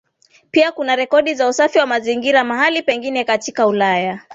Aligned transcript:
Pia 0.51 0.71
kuna 0.71 0.95
rekodi 0.95 1.35
za 1.35 1.47
usafi 1.47 1.79
wa 1.79 1.85
mazingira 1.85 2.43
mahala 2.43 2.81
pengine 2.81 3.23
katika 3.23 3.67
Ulaya 3.67 4.19